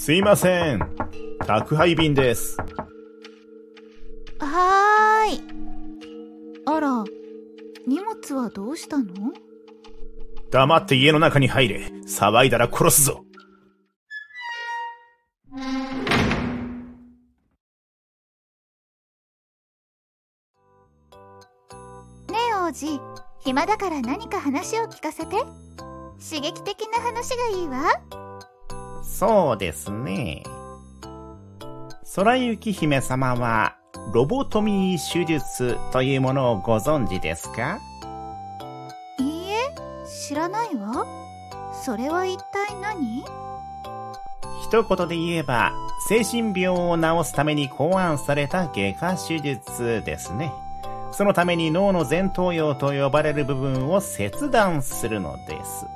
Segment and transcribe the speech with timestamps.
[0.00, 0.80] すいません。
[1.46, 2.56] 宅配便です。
[4.38, 5.42] はーい。
[6.64, 7.04] あら、
[7.86, 9.04] 荷物はどうしたの？
[10.50, 11.80] 黙って家の中に入れ。
[12.06, 13.26] 騒いだら殺すぞ。
[15.54, 15.62] ね
[22.32, 22.98] え王子、
[23.40, 25.36] 暇だから何か話を聞かせて。
[26.26, 28.29] 刺激的な話がいいわ。
[29.10, 30.44] そうですね。
[32.14, 33.76] 空雪姫様は、
[34.14, 37.78] ロボトミー手術というものをご存知ですか？
[39.18, 39.74] いいえ、
[40.08, 41.04] 知らないわ。
[41.72, 43.22] それは一体何？
[44.62, 45.72] 一言で言えば、
[46.08, 50.52] 精神病を治すために考案された外科手術ですね。
[51.12, 55.86] そのために脳の前頭葉と呼ばれる部分を切断するのです。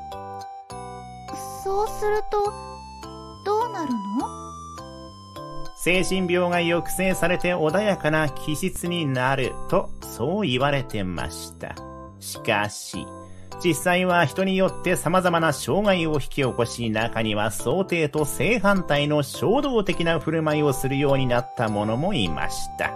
[1.62, 2.52] そうすると、
[3.44, 3.98] どうなるの？
[5.76, 11.74] 精神病が抑制されて穏やかな気質になると、そう言われてました。
[12.20, 13.06] しかし、
[13.62, 22.92] 実際は人によって様々な障害を引き起こし、中には想定と正反対の衝動的な振る舞いをするようになった者もいました。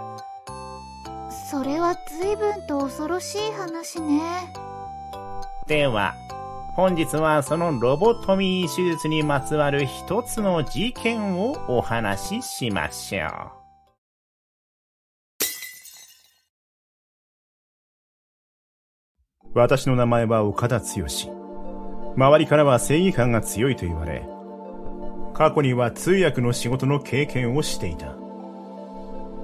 [1.49, 4.53] それは随分と恐ろしい話ね。
[5.67, 6.15] では、
[6.79, 13.31] 本日はそのロボトミー手術にまつわる一つの事件をお話ししましょう。
[19.53, 20.85] 私の名前は岡田剛。
[22.15, 24.25] 周りからは正義感が強いと言われ、
[25.33, 28.15] 過去には通訳の仕事の経験をしていた。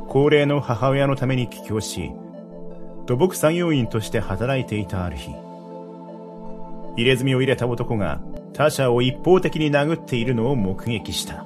[0.07, 2.13] 高齢の母親のために帰郷し、
[3.05, 5.35] 土木作業員として働いていたある日、
[6.95, 8.21] 入れ墨を入れた男が
[8.53, 11.45] 他者を一方的に殴っているのを目撃した。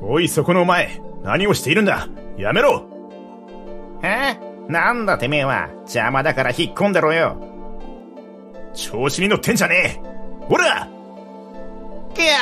[0.00, 2.08] おいそこのお前何をしているんだ？
[2.36, 2.84] やめろ！
[4.02, 4.38] え？
[4.68, 5.68] なんだてめえは。
[5.80, 7.42] 邪魔だから引っ込んでろよ。
[8.74, 10.46] 調子に乗ってんじゃねえ！
[10.46, 10.88] ほら！
[12.16, 12.36] いや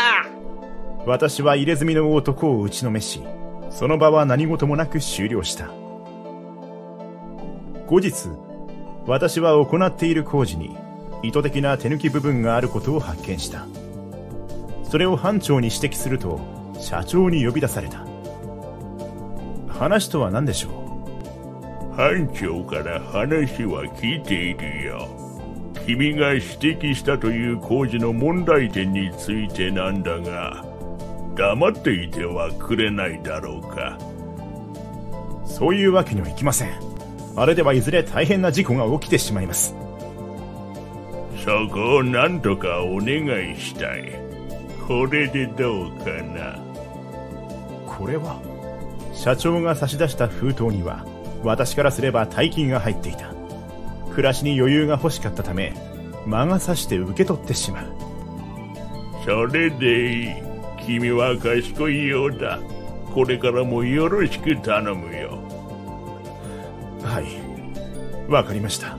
[1.06, 3.22] 私は入れ墨の男を打ちのめし、
[3.70, 5.68] その場は何事もなく終了した。
[7.86, 8.28] 後日、
[9.06, 10.76] 私は行っている工事に
[11.26, 13.66] 意図的な手抜き部分があることを発見した。
[14.90, 16.40] それを班長に指摘すると、
[16.80, 18.04] 社長に呼び出された。
[19.68, 20.86] 話とは何でしょ
[21.96, 25.08] 班長から話は聞いているよ。
[25.86, 30.64] 君が指摘したという工事の問題点についてなんだが、
[31.36, 33.98] 黙っていてはくれないだろうか。
[35.44, 36.70] うそういうわけにはいきません。
[37.36, 39.74] あれではいずれ大変な事故が起きてしまいます。
[41.46, 44.12] そこを何とかお願いしたい。
[44.88, 46.58] これでどうかな？
[47.86, 48.42] これは？
[49.14, 51.06] 社長が差し出した封筒には
[51.44, 53.32] 私からすれば大金が入っていた
[54.10, 55.72] 暮らしに余裕が欲しかったため
[56.26, 57.86] 魔が差して受け取ってしまう
[59.24, 60.34] それでいい。
[60.84, 62.58] 君は賢いようだ。
[63.14, 65.38] これからもよろしく頼むよ。
[67.04, 67.26] はい
[68.30, 68.98] わかりました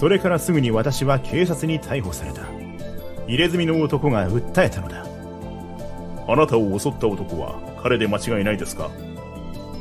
[0.00, 2.40] それからすぐに私は警察に逮捕された。
[3.26, 5.04] 入れ墨の男が訴えたのだ。
[6.26, 8.90] あなたを襲った男は彼で間違いないですか？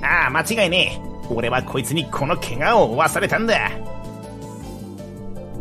[0.02, 1.34] ああ間違いねえ。
[1.34, 3.72] 俺はこいつにこの怪我を負わされたんだ。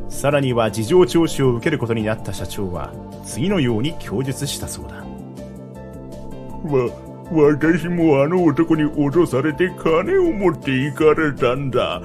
[0.09, 2.93] さらには事情聴取を受けることになった社長は
[3.25, 4.97] 次のように供述したそうだ。
[4.97, 6.91] わ、
[7.31, 12.03] 私もあの男に脅されて金を持って行かれたんだ。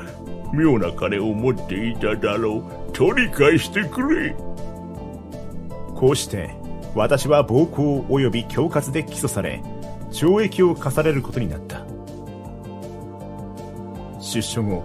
[0.54, 2.92] 妙な金を持っていただろう。
[2.94, 4.36] 取り返してくれ。
[6.04, 6.54] こうして
[6.96, 9.62] 私は暴行及び恐喝で起訴され
[10.12, 11.86] 懲役を課されることになった
[14.20, 14.84] 出所後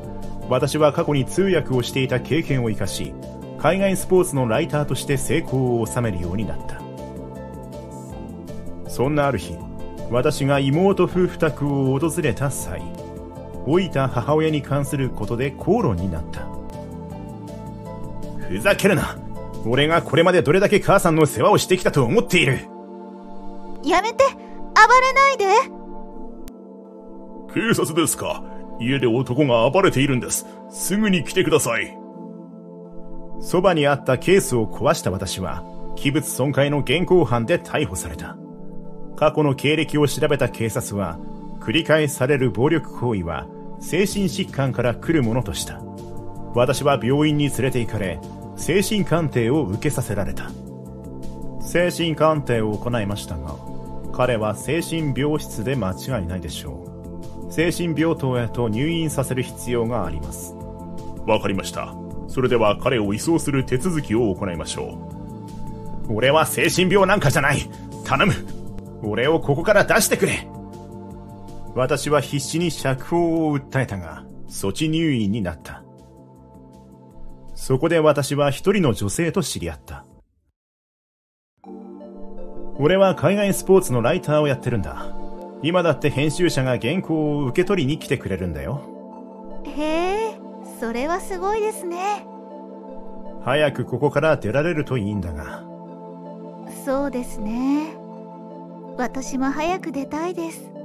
[0.49, 3.12] 私は過去に通訳をしていた経験を生かし
[3.59, 6.81] 海外スポーツのライターとして成功を収めるようになった
[8.89, 9.57] そんなある日
[10.10, 12.81] 私が妹夫婦宅を訪れた際
[13.68, 16.47] 老いた母親に関することで口論になった。
[18.48, 19.18] ふざけるな。
[19.66, 22.60] 俺がこれまでどれだけ母さんの世話をしてきたと思っている。
[23.84, 24.24] やめて。
[24.24, 24.32] 暴
[25.00, 25.44] れないで。
[27.53, 28.42] 警察ですか。
[28.80, 30.47] 家で男が暴れているんです。
[30.70, 31.94] すぐに来てください。
[33.41, 35.62] そばにあったケースを壊した私は
[35.94, 38.38] 器物損壊の現行犯で逮捕された。
[39.16, 41.18] 過去の経歴を調べた警察は
[41.60, 43.47] 繰り返される暴力行為は
[43.80, 45.80] 精神疾患から来るものとした
[46.54, 48.21] 私は病院に連れて行かれ
[48.57, 50.51] 精神鑑定を受けさせられた
[51.69, 53.54] 精神鑑定を行いましたが、
[54.15, 56.86] 彼は精神病室で間違いないでしょ
[57.47, 57.53] う。
[57.53, 60.54] 精神病棟へと入院させる必要があります。
[61.27, 61.95] わかりました。
[62.27, 64.98] それでは彼を移送する手続きを行いましょ
[66.09, 66.15] う。
[66.15, 67.59] 俺は精神病なんかじゃない。
[68.07, 68.33] 頼む。
[69.03, 70.48] 俺をここから出してくれ。
[71.74, 75.84] 私は必死に釈放を訴えたが、措置入院になった。
[77.54, 80.04] そこで私は一人の女性と知り合った。
[82.78, 85.15] 俺は海外スポーツのライターをやってるんだ。
[85.62, 88.80] 今だって編集者が原稿を受け取りに来てくれるんだよ。
[89.65, 90.38] へえ、
[90.78, 92.24] それはすごいですね。
[93.44, 95.65] 早くここから出られるといいんだが。
[96.84, 97.97] そうですね。
[98.97, 100.78] 私も早く出たいです。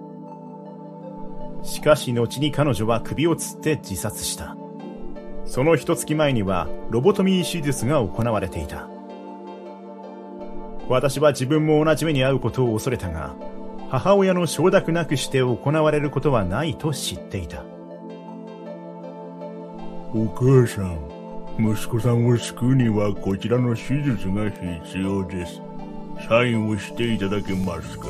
[1.63, 4.55] しかし後に彼女は首をつって自殺した。
[5.45, 8.87] その一月前にはロボトミー手術が行われていた。
[10.89, 13.35] 私は自分も同じ目に遭うことを恐れたが、
[13.89, 17.63] 母親の承諾なくして行われることはないと知っていた。
[20.13, 20.99] お母さん、
[21.57, 24.49] 息子さんを救うにはこちらの手術が
[24.83, 25.61] 必要です。
[26.27, 28.07] サインをしていただけますか、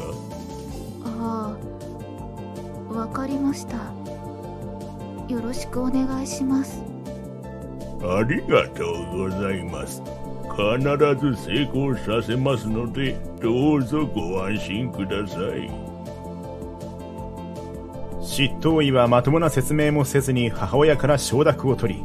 [3.13, 3.77] かりました。
[5.27, 6.81] よろしくお願いします。
[8.01, 8.83] ありがと
[9.15, 10.01] うございます。
[10.54, 10.80] 必
[11.19, 15.69] ず成功させますのでどうぞご安心ください
[18.24, 22.04] 執刀医はまともな説明もせずに母親から承諾を取り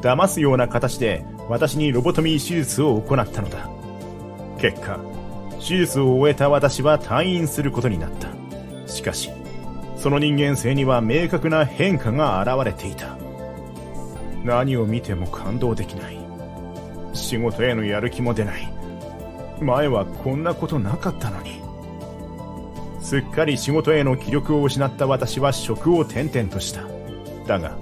[0.00, 3.68] 騙すような形で私にロボトミー手術を行ったのだ
[4.60, 5.00] 結果
[5.58, 8.28] 手術を終えた私は退院することになった
[8.86, 9.30] しかし
[9.98, 13.16] その人間性には明確な変化が現れていた
[14.44, 16.18] 何を見ても感動できない
[17.12, 18.72] 仕事へのやる気も出ない。
[19.60, 21.60] 前はこんなことなかったのに。
[23.00, 26.82] すっかり仕事への気力を失った私は職を転々とした。
[27.46, 27.76] だが、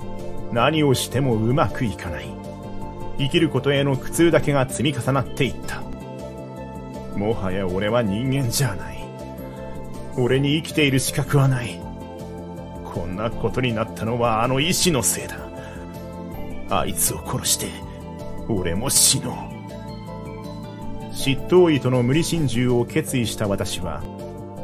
[0.52, 2.28] 何をしてもうまくいかない。
[3.19, 5.82] 生きることへの苦痛だけが積み重なっていった。
[7.16, 8.96] もはや俺は人間じゃない。
[10.16, 11.85] 俺に生きている資格はない。
[12.96, 15.37] こんなことになったのはあの医師のせいだ。
[16.70, 17.66] あいつを殺して、
[18.48, 21.14] 俺も死のう。
[21.14, 24.02] 執刀医との無理心中を決意した私は、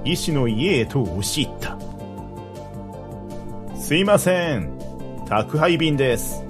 [0.06, 1.76] 医師の家へと押し入った。
[3.76, 4.78] すいません。
[5.28, 6.42] 宅配便です。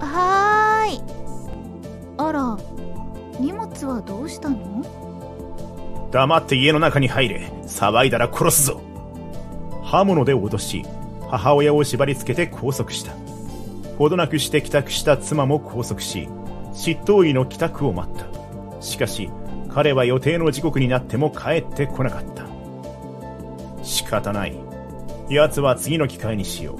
[0.00, 1.00] はーい。
[2.18, 2.58] あら、
[3.38, 4.84] 荷物はどうしたの？
[6.10, 7.52] 黙って家の中に入れ。
[7.68, 8.80] 騒いだら殺すぞ。
[9.90, 10.84] 刃物で脅し、
[11.28, 13.12] 母親を縛り付けて拘束した。
[13.98, 16.28] ほどなくして帰宅した妻も拘束し、
[16.72, 18.80] 執刀医の帰宅を待った。
[18.80, 19.32] しかし、
[19.68, 22.44] 彼は予定の時刻になっても帰ってこなかった。
[23.82, 24.54] 仕方ない。
[25.28, 26.78] 奴は次の機会にしよ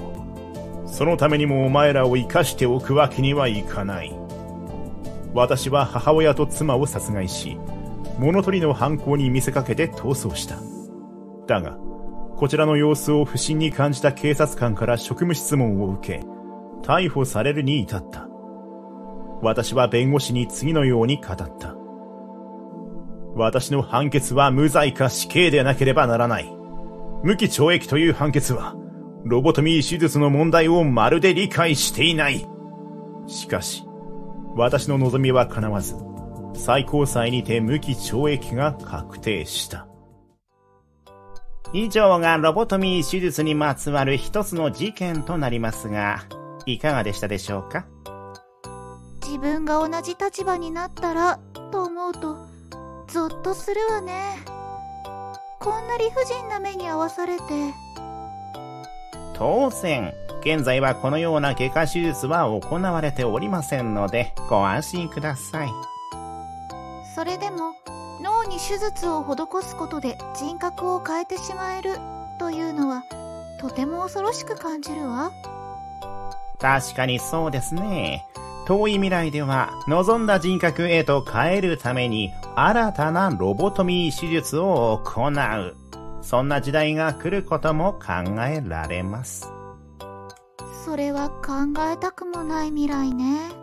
[0.85, 0.87] う。
[0.87, 4.15] そのためにもお前らを生かしておくわけにはいかない。
[5.33, 7.57] 私は母親と妻を殺害し、
[8.19, 10.55] 物取りの犯行に見せかけて逃走した。
[11.45, 11.77] だが、
[12.41, 16.25] こちらの様子を不審に感じた警察官から職務質問を受け、
[16.81, 18.27] 逮捕されるに至った。
[19.43, 21.75] 私は弁護士に次のように語った。
[23.35, 26.51] 私の判決は無罪か死刑でなければならない。
[27.21, 28.73] 無期懲役という判決は、
[29.23, 32.47] ロボトミー手術の問題をまるで理解していない。
[33.27, 33.83] しかし、
[34.55, 35.95] 私の望みは叶わず、
[36.55, 39.90] 最高裁にて無期懲役が確定した。
[41.73, 46.25] 以上がロボトミー手術にまつわる一つの事件となりますが、
[46.65, 47.85] いかがでしたでしょうか？
[49.21, 51.39] 自分が同じ立場になったら
[51.71, 52.35] と思うと
[53.07, 54.21] ゾッとするわね。
[55.59, 57.43] こんな理不尽な目に遭わされて。
[59.35, 65.69] 当然現在はこのような外科手術は行われておりませんのでご安心ください。
[67.15, 67.73] それでも
[68.41, 71.97] 脳に手術を施すことで人格を変えてしまえる
[72.39, 73.03] というのは
[73.59, 75.31] とても恐ろしく感じるわ。
[76.59, 78.25] 確かにそうですね。
[78.67, 85.75] 遠い未来では望んだ人格へと変えるために新たなロボトミー手術を行う。
[86.21, 89.51] そんな時代が来ることも考えられます。
[90.85, 93.60] それは考えたくもない未来ね。